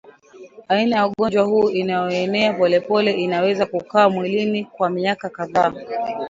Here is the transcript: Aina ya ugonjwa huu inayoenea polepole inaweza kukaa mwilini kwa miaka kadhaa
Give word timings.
Aina 0.67 0.95
ya 0.95 1.07
ugonjwa 1.07 1.43
huu 1.45 1.69
inayoenea 1.69 2.53
polepole 2.53 3.11
inaweza 3.11 3.65
kukaa 3.65 4.09
mwilini 4.09 4.65
kwa 4.65 4.89
miaka 4.89 5.29
kadhaa 5.29 5.73